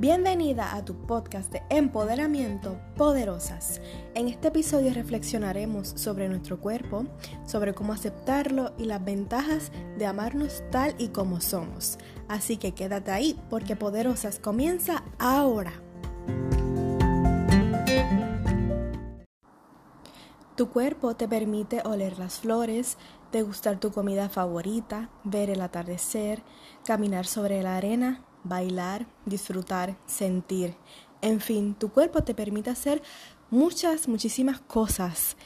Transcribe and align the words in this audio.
Bienvenida 0.00 0.76
a 0.76 0.84
tu 0.84 0.94
podcast 0.94 1.50
de 1.50 1.60
empoderamiento 1.70 2.78
Poderosas. 2.96 3.80
En 4.14 4.28
este 4.28 4.46
episodio 4.46 4.94
reflexionaremos 4.94 5.88
sobre 5.88 6.28
nuestro 6.28 6.60
cuerpo, 6.60 7.06
sobre 7.44 7.74
cómo 7.74 7.92
aceptarlo 7.92 8.74
y 8.78 8.84
las 8.84 9.04
ventajas 9.04 9.72
de 9.98 10.06
amarnos 10.06 10.62
tal 10.70 10.94
y 10.98 11.08
como 11.08 11.40
somos. 11.40 11.98
Así 12.28 12.58
que 12.58 12.74
quédate 12.74 13.10
ahí 13.10 13.40
porque 13.50 13.74
Poderosas 13.74 14.38
comienza 14.38 15.02
ahora. 15.18 15.72
Tu 20.54 20.68
cuerpo 20.70 21.16
te 21.16 21.26
permite 21.26 21.82
oler 21.84 22.20
las 22.20 22.38
flores, 22.38 22.98
degustar 23.32 23.80
tu 23.80 23.90
comida 23.90 24.28
favorita, 24.28 25.10
ver 25.24 25.50
el 25.50 25.60
atardecer, 25.60 26.44
caminar 26.84 27.26
sobre 27.26 27.64
la 27.64 27.76
arena, 27.76 28.27
bailar, 28.44 29.06
disfrutar, 29.26 29.96
sentir. 30.06 30.74
En 31.20 31.40
fin, 31.40 31.74
tu 31.74 31.90
cuerpo 31.90 32.22
te 32.22 32.34
permite 32.34 32.70
hacer 32.70 33.02
muchas, 33.50 34.08
muchísimas 34.08 34.60
cosas. 34.60 35.36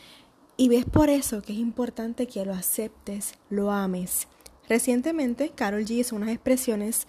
Y 0.56 0.68
ves 0.68 0.84
por 0.84 1.08
eso 1.08 1.42
que 1.42 1.52
es 1.52 1.58
importante 1.58 2.26
que 2.26 2.44
lo 2.44 2.52
aceptes, 2.52 3.34
lo 3.48 3.70
ames. 3.70 4.28
Recientemente, 4.68 5.50
Carol 5.50 5.84
G 5.84 5.92
hizo 5.92 6.16
unas 6.16 6.30
expresiones 6.30 7.06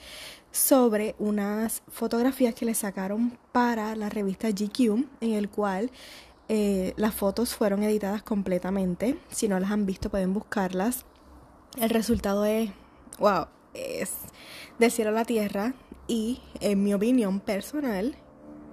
sobre 0.52 1.16
unas 1.20 1.82
fotografías 1.88 2.54
que 2.56 2.66
le 2.66 2.73
sacaron 2.73 3.38
para 3.52 3.95
la 3.95 4.09
revista 4.09 4.50
GQ, 4.50 5.06
en 5.22 5.34
el 5.34 5.50
cual 5.50 5.92
eh, 6.50 6.94
las 6.95 7.14
fotos 7.16 7.56
fueron 7.56 7.84
editadas 7.84 8.22
completamente. 8.23 9.18
Si 9.30 9.48
no 9.48 9.59
las 9.59 9.72
han 9.72 9.86
visto, 9.86 10.09
pueden 10.09 10.34
buscarlas. 10.34 11.06
El 11.80 11.90
resultado 11.90 12.45
es, 12.45 12.70
wow, 13.20 13.48
es 13.73 14.12
del 14.80 14.91
cielo 14.91 15.12
a 15.12 15.13
la 15.13 15.26
tierra 15.26 15.73
y 16.08 16.41
en 16.59 16.84
mi 16.84 16.94
opinión 16.94 17.39
personal, 17.39 18.16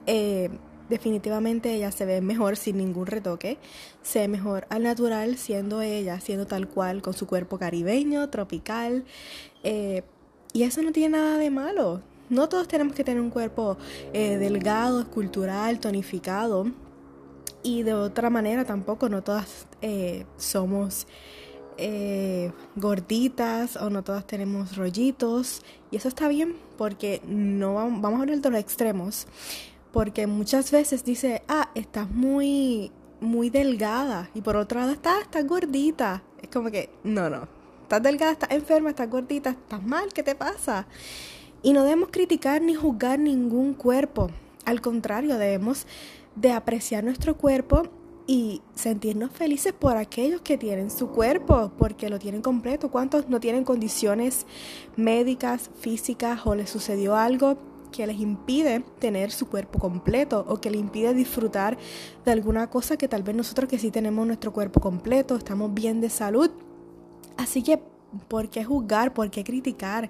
eh, 0.06 0.50
definitivamente 0.88 1.72
ella 1.72 1.92
se 1.92 2.05
ve 2.05 2.20
mejor 2.20 2.56
sin 2.56 2.78
ningún 2.78 3.06
retoque, 3.06 3.58
se 4.02 4.20
ve 4.20 4.28
mejor 4.28 4.66
al 4.70 4.83
natural 4.83 5.36
siendo 5.36 5.83
ella, 5.83 6.20
siendo 6.20 6.47
tal 6.47 6.69
cual, 6.69 7.02
con 7.02 7.14
su 7.14 7.27
cuerpo 7.27 7.58
caribeño, 7.58 8.28
tropical, 8.30 9.05
eh, 9.62 10.02
y 10.52 10.64
eso 10.64 10.83
no 10.83 10.91
tiene 10.91 11.17
nada 11.17 11.39
de 11.39 11.50
malo. 11.50 12.02
No 12.28 12.48
todos 12.48 12.67
tenemos 12.69 12.94
que 12.94 13.05
tener 13.05 13.20
un 13.20 13.30
cuerpo 13.30 13.77
eh, 14.12 14.36
delgado, 14.36 15.00
escultural, 15.00 15.78
tonificado, 15.78 16.67
y 17.62 17.83
de 17.83 17.94
otra 17.94 18.30
manera 18.30 18.64
tampoco, 18.64 19.08
no 19.08 19.22
todas 19.22 19.67
somos 20.39 21.06
eh, 21.81 22.53
gorditas 22.77 23.77
o 23.77 23.91
no 23.91 24.03
todas 24.05 24.27
tenemos 24.27 24.77
rollitos. 24.77 25.62
Y 25.91 25.97
eso 25.97 26.09
está 26.09 26.28
bien 26.28 26.55
porque 26.77 27.20
no 27.27 27.75
vamos, 27.75 28.05
a 28.05 28.23
hablar 28.23 28.41
de 28.41 28.50
los 28.50 28.61
extremos. 28.61 29.27
Porque 29.92 30.27
muchas 30.27 30.70
veces 30.70 31.05
dice 31.05 31.42
ah 31.48 31.70
estás 31.75 32.11
muy 32.11 32.92
muy 33.20 33.51
delgada. 33.51 34.31
Y 34.34 34.42
por 34.42 34.56
otro 34.56 34.81
lado 34.81 34.92
estás, 34.92 35.23
estás 35.23 35.47
gordita. 35.47 36.23
Es 36.42 36.48
como 36.48 36.70
que 36.70 36.91
no 37.03 37.28
no. 37.28 37.48
Estás 37.83 38.03
delgada 38.03 38.33
estás 38.33 38.51
enferma 38.53 38.91
estás 38.91 39.11
gordita 39.11 39.51
estás 39.51 39.83
mal 39.83 40.12
qué 40.12 40.23
te 40.23 40.36
pasa 40.36 40.86
y 41.62 41.73
no 41.73 41.83
debemos 41.83 42.11
criticar 42.11 42.62
ni 42.62 42.75
juzgar 42.75 43.19
ningún 43.19 43.75
cuerpo. 43.75 44.31
Al 44.64 44.81
contrario 44.81 45.36
debemos 45.39 45.86
de 46.36 46.53
apreciar 46.53 47.05
nuestro 47.05 47.36
cuerpo 47.36 47.83
y 48.31 48.62
sentirnos 48.77 49.33
felices 49.33 49.73
por 49.73 49.97
aquellos 49.97 50.41
que 50.41 50.56
tienen 50.56 50.89
su 50.92 51.09
cuerpo, 51.09 51.73
porque 51.77 52.09
lo 52.09 52.20
tienen 52.20 52.42
completo. 52.42 52.89
¿Cuántos 52.89 53.28
no 53.28 53.41
tienen 53.41 53.64
condiciones 53.64 54.47
médicas, 54.95 55.69
físicas 55.81 56.42
o 56.45 56.55
les 56.55 56.70
sucedió 56.70 57.17
algo 57.17 57.58
que 57.91 58.06
les 58.06 58.20
impide 58.20 58.84
tener 59.01 59.33
su 59.33 59.48
cuerpo 59.48 59.81
completo 59.81 60.45
o 60.47 60.61
que 60.61 60.70
les 60.70 60.81
impide 60.81 61.12
disfrutar 61.12 61.77
de 62.24 62.30
alguna 62.30 62.70
cosa 62.70 62.96
que 62.96 63.08
tal 63.08 63.24
vez 63.24 63.35
nosotros 63.35 63.69
que 63.69 63.80
sí 63.80 63.90
tenemos 63.90 64.24
nuestro 64.24 64.52
cuerpo 64.52 64.79
completo, 64.79 65.35
estamos 65.35 65.74
bien 65.74 66.01
de 66.01 66.08
salud? 66.08 66.52
Así 67.36 67.64
que, 67.64 67.83
¿por 68.29 68.48
qué 68.48 68.63
juzgar? 68.63 69.13
¿Por 69.13 69.29
qué 69.33 69.42
criticar? 69.42 70.08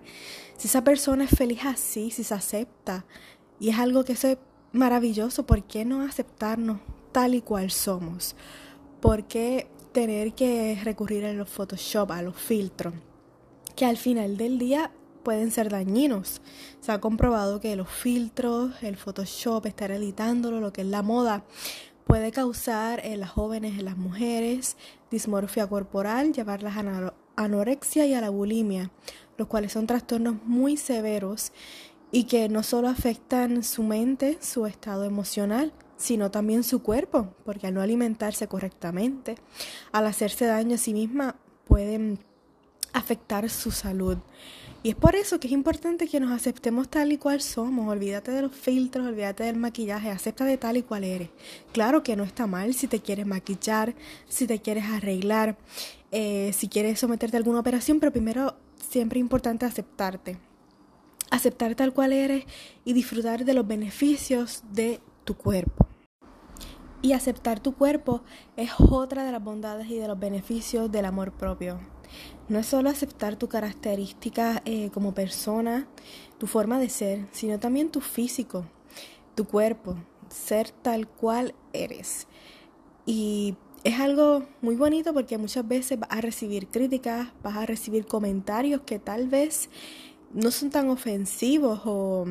Si 0.58 0.68
esa 0.68 0.84
persona 0.84 1.24
es 1.24 1.30
feliz 1.30 1.60
así, 1.64 2.10
si 2.10 2.22
se 2.22 2.34
acepta 2.34 3.06
y 3.58 3.70
es 3.70 3.78
algo 3.78 4.04
que 4.04 4.12
es 4.12 4.26
maravilloso, 4.72 5.46
¿por 5.46 5.62
qué 5.62 5.86
no 5.86 6.02
aceptarnos 6.02 6.80
tal 7.12 7.34
y 7.34 7.42
cual 7.42 7.70
somos. 7.70 8.36
¿Por 9.00 9.24
qué 9.24 9.68
tener 9.92 10.34
que 10.34 10.78
recurrir 10.82 11.24
a 11.24 11.32
los 11.32 11.48
Photoshop, 11.48 12.10
a 12.12 12.22
los 12.22 12.36
filtros? 12.36 12.94
Que 13.76 13.86
al 13.86 13.96
final 13.96 14.36
del 14.36 14.58
día 14.58 14.90
pueden 15.22 15.50
ser 15.50 15.68
dañinos. 15.68 16.40
Se 16.80 16.92
ha 16.92 17.00
comprobado 17.00 17.60
que 17.60 17.76
los 17.76 17.88
filtros, 17.88 18.82
el 18.82 18.96
Photoshop, 18.96 19.66
estar 19.66 19.90
editándolo, 19.90 20.60
lo 20.60 20.72
que 20.72 20.82
es 20.82 20.86
la 20.86 21.02
moda, 21.02 21.44
puede 22.04 22.32
causar 22.32 23.00
en 23.04 23.20
las 23.20 23.30
jóvenes, 23.30 23.78
en 23.78 23.84
las 23.84 23.96
mujeres, 23.96 24.76
dismorfia 25.10 25.66
corporal, 25.66 26.32
llevarlas 26.32 26.76
a 26.76 26.82
la 26.82 27.14
anorexia 27.36 28.06
y 28.06 28.14
a 28.14 28.20
la 28.20 28.30
bulimia, 28.30 28.90
los 29.36 29.48
cuales 29.48 29.72
son 29.72 29.86
trastornos 29.86 30.36
muy 30.44 30.76
severos 30.76 31.52
y 32.12 32.24
que 32.24 32.48
no 32.48 32.62
solo 32.62 32.88
afectan 32.88 33.62
su 33.62 33.82
mente, 33.82 34.38
su 34.40 34.66
estado 34.66 35.04
emocional, 35.04 35.72
sino 36.00 36.30
también 36.30 36.64
su 36.64 36.82
cuerpo, 36.82 37.34
porque 37.44 37.66
al 37.66 37.74
no 37.74 37.82
alimentarse 37.82 38.48
correctamente, 38.48 39.36
al 39.92 40.06
hacerse 40.06 40.46
daño 40.46 40.76
a 40.76 40.78
sí 40.78 40.94
misma, 40.94 41.36
pueden 41.66 42.18
afectar 42.94 43.48
su 43.50 43.70
salud. 43.70 44.16
Y 44.82 44.88
es 44.88 44.96
por 44.96 45.14
eso 45.14 45.38
que 45.38 45.46
es 45.46 45.52
importante 45.52 46.08
que 46.08 46.18
nos 46.18 46.32
aceptemos 46.32 46.88
tal 46.88 47.12
y 47.12 47.18
cual 47.18 47.42
somos. 47.42 47.86
Olvídate 47.86 48.30
de 48.30 48.40
los 48.40 48.54
filtros, 48.54 49.06
olvídate 49.06 49.44
del 49.44 49.56
maquillaje, 49.56 50.10
acepta 50.10 50.46
de 50.46 50.56
tal 50.56 50.78
y 50.78 50.82
cual 50.82 51.04
eres. 51.04 51.28
Claro 51.72 52.02
que 52.02 52.16
no 52.16 52.24
está 52.24 52.46
mal 52.46 52.72
si 52.72 52.86
te 52.86 53.00
quieres 53.00 53.26
maquillar, 53.26 53.94
si 54.26 54.46
te 54.46 54.60
quieres 54.60 54.84
arreglar, 54.84 55.58
eh, 56.12 56.52
si 56.54 56.68
quieres 56.68 56.98
someterte 56.98 57.36
a 57.36 57.38
alguna 57.38 57.60
operación, 57.60 58.00
pero 58.00 58.10
primero 58.10 58.56
siempre 58.88 59.20
es 59.20 59.24
importante 59.24 59.66
aceptarte. 59.66 60.38
Aceptar 61.30 61.74
tal 61.74 61.92
cual 61.92 62.14
eres 62.14 62.46
y 62.86 62.94
disfrutar 62.94 63.44
de 63.44 63.52
los 63.52 63.66
beneficios 63.66 64.64
de 64.72 65.00
tu 65.24 65.36
cuerpo. 65.36 65.89
Y 67.02 67.12
aceptar 67.12 67.60
tu 67.60 67.74
cuerpo 67.74 68.22
es 68.56 68.70
otra 68.78 69.24
de 69.24 69.32
las 69.32 69.42
bondades 69.42 69.88
y 69.88 69.96
de 69.96 70.06
los 70.06 70.18
beneficios 70.18 70.92
del 70.92 71.06
amor 71.06 71.32
propio. 71.32 71.80
No 72.48 72.58
es 72.58 72.66
solo 72.66 72.90
aceptar 72.90 73.36
tu 73.36 73.48
característica 73.48 74.60
eh, 74.64 74.90
como 74.92 75.14
persona, 75.14 75.86
tu 76.38 76.46
forma 76.46 76.78
de 76.78 76.90
ser, 76.90 77.26
sino 77.32 77.58
también 77.58 77.90
tu 77.90 78.00
físico, 78.00 78.66
tu 79.34 79.46
cuerpo, 79.46 79.96
ser 80.28 80.70
tal 80.70 81.08
cual 81.08 81.54
eres. 81.72 82.26
Y 83.06 83.56
es 83.82 83.98
algo 83.98 84.44
muy 84.60 84.76
bonito 84.76 85.14
porque 85.14 85.38
muchas 85.38 85.66
veces 85.66 85.98
vas 85.98 86.10
a 86.10 86.20
recibir 86.20 86.68
críticas, 86.68 87.28
vas 87.42 87.56
a 87.56 87.66
recibir 87.66 88.06
comentarios 88.06 88.82
que 88.82 88.98
tal 88.98 89.28
vez 89.28 89.70
no 90.34 90.50
son 90.50 90.70
tan 90.70 90.90
ofensivos 90.90 91.80
o 91.84 92.26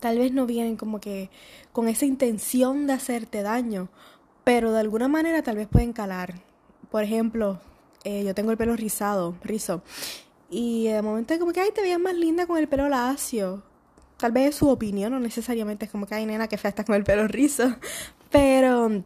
tal 0.00 0.18
vez 0.18 0.32
no 0.32 0.46
vienen 0.46 0.76
como 0.76 1.00
que 1.00 1.30
con 1.72 1.88
esa 1.88 2.06
intención 2.06 2.86
de 2.86 2.94
hacerte 2.94 3.42
daño, 3.42 3.88
pero 4.44 4.72
de 4.72 4.80
alguna 4.80 5.08
manera 5.08 5.42
tal 5.42 5.56
vez 5.56 5.68
pueden 5.68 5.92
calar. 5.92 6.34
Por 6.90 7.02
ejemplo, 7.02 7.60
eh, 8.04 8.24
yo 8.24 8.34
tengo 8.34 8.50
el 8.50 8.56
pelo 8.56 8.76
rizado, 8.76 9.34
rizo, 9.42 9.82
y 10.50 10.86
de 10.88 11.02
momento 11.02 11.38
como 11.38 11.52
que, 11.52 11.60
ay, 11.60 11.70
te 11.74 11.82
veías 11.82 11.98
más 11.98 12.14
linda 12.14 12.46
con 12.46 12.58
el 12.58 12.68
pelo 12.68 12.88
lacio. 12.88 13.62
Tal 14.16 14.32
vez 14.32 14.50
es 14.50 14.54
su 14.56 14.68
opinión, 14.68 15.12
no 15.12 15.20
necesariamente 15.20 15.86
es 15.86 15.90
como 15.90 16.06
que, 16.06 16.14
ay, 16.14 16.26
nena, 16.26 16.48
que 16.48 16.56
fea 16.56 16.72
con 16.72 16.94
el 16.94 17.04
pelo 17.04 17.28
rizo, 17.28 17.76
pero 18.30 19.02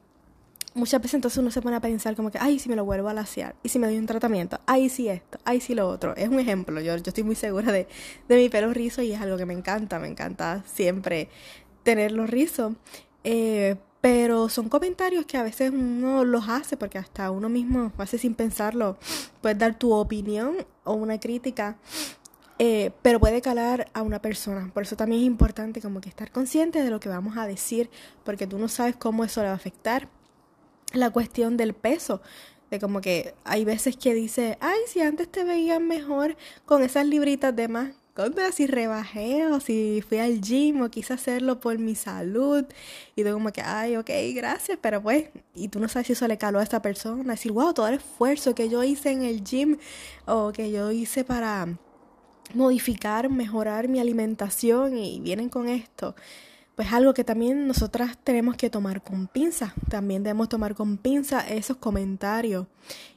muchas 0.75 1.01
veces 1.01 1.15
entonces 1.15 1.39
uno 1.39 1.51
se 1.51 1.63
pone 1.63 1.77
a 1.77 1.81
pensar 1.81 2.17
como 2.17 2.31
que, 2.31 2.39
ay, 2.39 2.59
si 2.59 2.69
me 2.69 2.77
lo 2.77 2.85
vuelvo 2.85 3.09
a 3.09 3.15
lasear, 3.15 3.57
y 3.63 3.69
si 3.69 3.79
me 3.79 3.87
doy 3.87 3.99
un 3.99 4.07
tratamiento, 4.07 4.61
ay, 4.67 4.89
si 4.89 5.09
esto, 5.09 5.39
ay, 5.45 5.61
si 5.61 5.75
lo 5.75 5.89
otro. 5.89 6.15
Es 6.17 6.29
un 6.29 6.39
ejemplo, 6.39 6.81
yo, 6.81 6.97
yo 6.97 7.03
estoy 7.07 7.25
muy 7.25 7.35
segura 7.35 7.73
de, 7.73 7.89
de 8.29 8.37
mi 8.37 8.49
pelo 8.49 8.73
rizo 8.73 9.03
y 9.03 9.13
es 9.13 9.21
algo 9.21 9.37
que 9.37 9.47
me 9.47 9.55
encanta, 9.55 9.99
me 9.99 10.09
encanta 10.09 10.63
siempre 10.67 11.29
tenerlo 11.83 12.27
rizo. 12.27 12.75
Eh, 13.25 13.77
pero 14.01 14.49
son 14.49 14.71
comentarios 14.71 15.27
que 15.27 15.37
a 15.37 15.43
veces 15.43 15.73
uno 15.73 16.25
los 16.25 16.49
hace 16.49 16.79
porque 16.79 16.97
hasta 16.97 17.31
uno 17.31 17.49
mismo 17.51 17.93
hace 17.99 18.17
sin 18.17 18.35
pensarlo. 18.35 18.97
Puedes 19.43 19.59
dar 19.59 19.79
tu 19.79 19.93
opinión 19.93 20.57
o 20.85 20.95
una 20.95 21.21
crítica, 21.21 21.77
eh, 22.59 22.93
pero 23.03 23.21
puede 23.21 23.43
calar 23.43 23.91
a 23.93 24.03
una 24.03 24.23
persona. 24.23 24.71
Por 24.73 24.85
eso 24.85 24.97
también 24.97 25.21
es 25.23 25.27
importante 25.27 25.83
como 25.83 26.01
que 26.01 26.09
estar 26.09 26.31
consciente 26.33 26.83
de 26.83 26.91
lo 26.91 26.99
que 26.99 27.11
vamos 27.11 27.37
a 27.37 27.47
decir, 27.47 27.91
porque 28.25 28.47
tú 28.47 28.59
no 28.59 28.69
sabes 28.69 28.97
cómo 28.97 29.25
eso 29.25 29.43
le 29.43 29.49
va 29.49 29.53
a 29.53 29.57
afectar 29.57 30.09
la 30.93 31.11
cuestión 31.11 31.57
del 31.57 31.75
peso. 31.75 32.21
De 32.71 32.79
como 32.79 33.01
que 33.01 33.35
hay 33.45 33.65
veces 33.65 33.97
que 33.97 34.15
dice, 34.15 34.57
ay, 34.61 34.79
si 34.87 35.01
antes 35.01 35.31
te 35.31 35.45
veían 35.45 35.89
mejor 35.89 36.37
con 36.67 36.83
esas 36.83 37.07
libritas 37.07 37.55
de 37.55 37.69
más. 37.69 37.91
Contra 38.15 38.53
si 38.53 38.67
rebajé 38.67 39.47
o 39.47 39.61
si 39.61 40.03
fui 40.07 40.19
al 40.19 40.41
gym 40.41 40.83
o 40.83 40.91
quise 40.91 41.15
hacerlo 41.15 41.61
por 41.61 41.79
mi 41.79 41.95
salud. 41.95 42.65
Y 43.17 43.25
tú 43.25 43.33
como 43.33 43.53
que, 43.53 43.63
ay, 43.63 43.97
ok, 43.97 44.11
gracias, 44.35 44.79
pero 44.81 45.03
pues, 45.03 45.31
y 45.55 45.69
tú 45.69 45.81
no 45.81 45.89
sabes 45.89 46.09
si 46.09 46.13
eso 46.13 46.29
le 46.29 46.37
caló 46.37 46.59
a 46.59 46.63
esta 46.63 46.83
persona. 46.83 47.33
Decir, 47.33 47.53
wow, 47.53 47.73
todo 47.73 47.89
el 47.89 47.95
esfuerzo 47.95 48.55
que 48.55 48.69
yo 48.69 48.83
hice 48.85 49.11
en 49.11 49.23
el 49.23 49.43
gym 49.43 49.79
o 50.27 50.53
que 50.53 50.71
yo 50.71 50.91
hice 50.91 51.25
para 51.25 51.79
modificar, 52.55 53.31
mejorar 53.31 53.89
mi 53.89 54.01
alimentación 54.01 54.97
y 54.97 55.21
vienen 55.21 55.49
con 55.49 55.69
esto. 55.69 56.15
Pues 56.77 56.93
algo 56.93 57.13
que 57.13 57.25
también 57.25 57.67
nosotras 57.67 58.17
tenemos 58.25 58.57
que 58.57 58.71
tomar 58.71 59.03
con 59.03 59.27
pinza. 59.27 59.75
También 59.89 60.23
debemos 60.23 60.49
tomar 60.49 60.75
con 60.75 60.97
pinza 60.97 61.47
esos 61.49 61.77
comentarios 61.77 62.67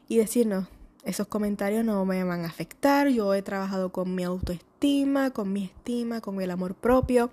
y 0.07 0.17
decirnos, 0.17 0.67
esos 1.03 1.27
comentarios 1.27 1.83
no 1.83 2.05
me 2.05 2.23
van 2.23 2.41
a 2.41 2.47
afectar. 2.47 3.09
Yo 3.09 3.33
he 3.33 3.41
trabajado 3.41 3.91
con 3.91 4.15
mi 4.15 4.23
autoestima, 4.23 5.31
con 5.31 5.51
mi 5.51 5.65
estima, 5.65 6.21
con 6.21 6.41
el 6.41 6.51
amor 6.51 6.75
propio 6.75 7.29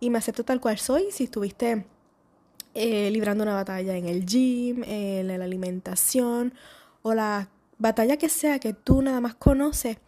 y 0.00 0.10
me 0.10 0.18
acepto 0.18 0.44
tal 0.44 0.60
cual 0.60 0.78
soy. 0.78 1.04
Si 1.10 1.24
estuviste 1.24 1.86
eh, 2.74 3.10
librando 3.10 3.42
una 3.42 3.54
batalla 3.54 3.96
en 3.96 4.06
el 4.06 4.24
gym, 4.24 4.84
en 4.84 5.28
la 5.28 5.44
alimentación 5.44 6.54
o 7.02 7.14
la 7.14 7.48
batalla 7.78 8.16
que 8.16 8.28
sea 8.28 8.58
que 8.58 8.72
tú 8.72 9.02
nada 9.02 9.20
más 9.20 9.34
conoces, 9.34 9.98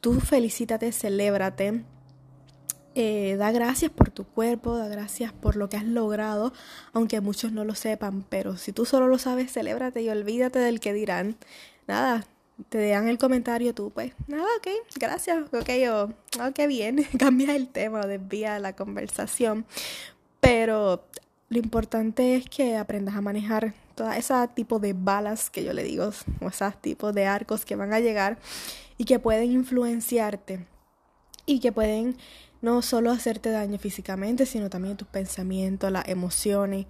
tú 0.00 0.20
felicítate, 0.20 0.92
celébrate. 0.92 1.84
Eh, 2.98 3.36
da 3.36 3.52
gracias 3.52 3.90
por 3.90 4.10
tu 4.10 4.24
cuerpo, 4.24 4.78
da 4.78 4.88
gracias 4.88 5.30
por 5.30 5.56
lo 5.56 5.68
que 5.68 5.76
has 5.76 5.84
logrado, 5.84 6.54
aunque 6.94 7.20
muchos 7.20 7.52
no 7.52 7.62
lo 7.62 7.74
sepan, 7.74 8.24
pero 8.26 8.56
si 8.56 8.72
tú 8.72 8.86
solo 8.86 9.06
lo 9.06 9.18
sabes, 9.18 9.52
celébrate 9.52 10.00
y 10.00 10.08
olvídate 10.08 10.60
del 10.60 10.80
que 10.80 10.94
dirán 10.94 11.36
nada, 11.86 12.26
te 12.70 12.88
dan 12.88 13.06
el 13.08 13.18
comentario 13.18 13.74
tú, 13.74 13.90
pues, 13.90 14.14
nada, 14.28 14.46
ok, 14.58 14.68
gracias, 14.98 15.44
ok, 15.52 15.68
o, 15.90 16.04
ok, 16.48 16.66
bien, 16.68 17.04
cambia 17.18 17.54
el 17.54 17.68
tema 17.68 18.06
desvía 18.06 18.58
la 18.60 18.74
conversación. 18.74 19.66
Pero 20.40 21.04
lo 21.50 21.58
importante 21.58 22.36
es 22.36 22.48
que 22.48 22.78
aprendas 22.78 23.14
a 23.14 23.20
manejar 23.20 23.74
todo 23.94 24.10
ese 24.12 24.34
tipo 24.54 24.78
de 24.78 24.94
balas 24.94 25.50
que 25.50 25.64
yo 25.64 25.74
le 25.74 25.82
digo, 25.82 26.12
o 26.40 26.48
esos 26.48 26.80
tipos 26.80 27.14
de 27.14 27.26
arcos 27.26 27.66
que 27.66 27.76
van 27.76 27.92
a 27.92 28.00
llegar 28.00 28.38
y 28.96 29.04
que 29.04 29.18
pueden 29.18 29.52
influenciarte 29.52 30.64
y 31.46 31.60
que 31.60 31.72
pueden 31.72 32.16
no 32.60 32.82
solo 32.82 33.10
hacerte 33.10 33.50
daño 33.50 33.78
físicamente, 33.78 34.44
sino 34.44 34.68
también 34.68 34.96
tus 34.96 35.08
pensamientos, 35.08 35.90
las 35.92 36.08
emociones. 36.08 36.86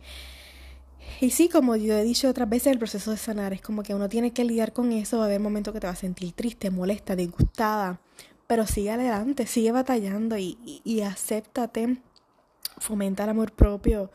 Y 1.20 1.30
sí, 1.30 1.48
como 1.48 1.76
yo 1.76 1.96
he 1.96 2.02
dicho 2.02 2.28
otras 2.28 2.48
veces, 2.48 2.72
el 2.72 2.78
proceso 2.78 3.10
de 3.10 3.16
sanar 3.16 3.52
es 3.52 3.60
como 3.60 3.82
que 3.82 3.94
uno 3.94 4.08
tiene 4.08 4.32
que 4.32 4.44
lidiar 4.44 4.72
con 4.72 4.92
eso. 4.92 5.18
Va 5.18 5.24
a 5.24 5.26
haber 5.26 5.40
momentos 5.40 5.72
que 5.72 5.80
te 5.80 5.86
vas 5.86 5.98
a 5.98 6.00
sentir 6.00 6.32
triste, 6.32 6.70
molesta, 6.70 7.16
disgustada. 7.16 8.00
Pero 8.46 8.66
sigue 8.66 8.90
adelante, 8.90 9.46
sigue 9.46 9.72
batallando 9.72 10.36
y, 10.36 10.58
y, 10.84 11.00
acéptate. 11.00 11.98
Fomenta 12.78 13.24
el 13.24 13.30
amor 13.30 13.52
propio 13.52 14.10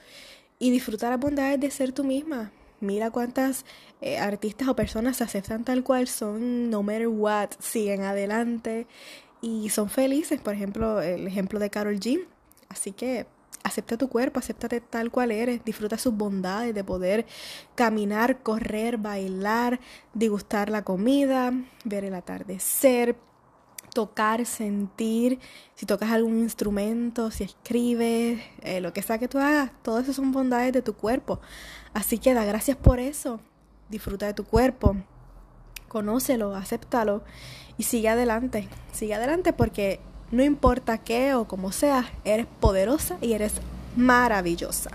y 0.59 0.69
disfruta 0.69 1.09
las 1.09 1.19
bondades 1.19 1.59
de 1.59 1.71
ser 1.71 1.91
tú 1.91 2.03
misma. 2.03 2.51
Mira 2.81 3.11
cuántas 3.11 3.63
eh, 4.01 4.17
artistas 4.17 4.67
o 4.67 4.75
personas 4.75 5.17
se 5.17 5.23
aceptan 5.23 5.63
tal 5.63 5.83
cual 5.83 6.07
son, 6.07 6.69
no 6.71 6.81
matter 6.81 7.07
what, 7.07 7.51
siguen 7.59 8.01
adelante 8.01 8.87
y 9.39 9.69
son 9.69 9.89
felices. 9.89 10.41
Por 10.41 10.55
ejemplo, 10.55 10.99
el 11.01 11.27
ejemplo 11.27 11.59
de 11.59 11.69
Carol 11.69 11.99
G. 11.99 12.25
Así 12.69 12.91
que 12.91 13.27
acepta 13.63 13.97
tu 13.97 14.09
cuerpo, 14.09 14.39
acéptate 14.39 14.81
tal 14.81 15.11
cual 15.11 15.31
eres, 15.31 15.63
disfruta 15.63 15.97
sus 15.97 16.15
bondades 16.15 16.73
de 16.73 16.83
poder 16.83 17.27
caminar, 17.75 18.41
correr, 18.41 18.97
bailar, 18.97 19.79
degustar 20.13 20.69
la 20.69 20.83
comida, 20.83 21.53
ver 21.83 22.03
el 22.05 22.15
atardecer, 22.15 23.15
tocar, 23.93 24.45
sentir, 24.45 25.39
si 25.75 25.85
tocas 25.85 26.11
algún 26.11 26.39
instrumento, 26.39 27.31
si 27.31 27.43
escribes, 27.43 28.41
eh, 28.61 28.81
lo 28.81 28.93
que 28.93 29.01
sea 29.01 29.17
que 29.17 29.27
tú 29.27 29.38
hagas, 29.38 29.71
todo 29.83 29.99
eso 29.99 30.13
son 30.13 30.31
bondades 30.31 30.73
de 30.73 30.81
tu 30.81 30.93
cuerpo. 30.93 31.39
Así 31.93 32.17
que 32.17 32.33
da 32.33 32.45
gracias 32.45 32.77
por 32.77 32.99
eso, 32.99 33.39
disfruta 33.89 34.25
de 34.25 34.33
tu 34.33 34.43
cuerpo, 34.45 34.95
conócelo, 35.88 36.55
acéptalo 36.55 37.23
y 37.77 37.83
sigue 37.83 38.09
adelante, 38.09 38.69
sigue 38.93 39.13
adelante 39.13 39.53
porque 39.53 39.99
no 40.31 40.43
importa 40.43 40.97
qué 40.97 41.35
o 41.35 41.45
como 41.45 41.71
sea, 41.71 42.09
eres 42.23 42.47
poderosa 42.59 43.17
y 43.21 43.33
eres 43.33 43.53
maravillosa. 43.95 44.91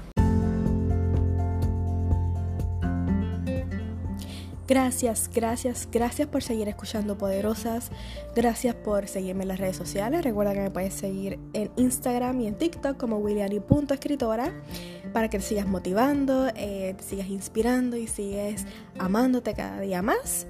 Gracias, 4.69 5.31
gracias, 5.33 5.89
gracias 5.93 6.27
por 6.29 6.43
seguir 6.43 6.69
escuchando 6.69 7.17
Poderosas. 7.17 7.91
Gracias 8.35 8.75
por 8.75 9.07
seguirme 9.07 9.43
en 9.43 9.49
las 9.49 9.61
redes 9.61 9.77
sociales. 9.77 10.25
Recuerda 10.25 10.55
que 10.55 10.61
me 10.61 10.71
puedes 10.71 10.95
seguir 10.95 11.39
en 11.53 11.71
Instagram 11.77 12.41
y 12.41 12.49
en 12.49 12.57
TikTok 12.57 12.97
como 12.97 13.19
Williani.escritora 13.19 14.53
para 15.13 15.31
que 15.31 15.39
te 15.39 15.45
sigas 15.45 15.67
motivando, 15.67 16.49
eh, 16.57 16.95
te 16.97 17.05
sigas 17.05 17.29
inspirando 17.29 17.97
y 17.97 18.09
sigues 18.09 18.67
amándote 18.99 19.55
cada 19.55 19.81
día 19.81 20.03
más. 20.03 20.47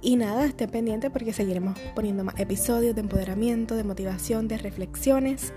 Y 0.00 0.16
nada, 0.16 0.46
esté 0.46 0.66
pendiente 0.66 1.10
porque 1.10 1.34
seguiremos 1.34 1.78
poniendo 1.94 2.24
más 2.24 2.40
episodios 2.40 2.94
de 2.94 3.02
empoderamiento, 3.02 3.76
de 3.76 3.84
motivación, 3.84 4.48
de 4.48 4.56
reflexiones 4.56 5.52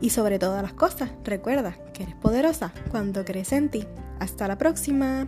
y 0.00 0.10
sobre 0.10 0.38
todas 0.38 0.62
las 0.62 0.74
cosas, 0.74 1.10
recuerda 1.24 1.76
que 1.92 2.04
eres 2.04 2.14
poderosa 2.16 2.72
cuando 2.90 3.24
crees 3.24 3.52
en 3.52 3.70
ti. 3.70 3.86
Hasta 4.20 4.46
la 4.48 4.58
próxima. 4.58 5.26